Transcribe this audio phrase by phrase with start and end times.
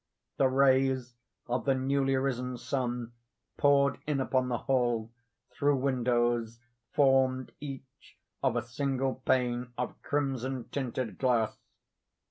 [0.37, 1.13] The rays
[1.47, 3.11] of the newly risen sun
[3.57, 5.11] poured in upon the whole,
[5.51, 6.57] through windows,
[6.91, 11.55] formed each of a single pane of crimson tinted glass.